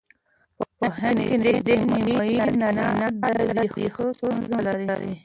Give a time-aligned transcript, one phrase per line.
[0.77, 2.69] په هند کې نژدې نیمایي نارینه
[3.57, 4.57] د وېښتو ستونزه
[4.89, 5.13] لري.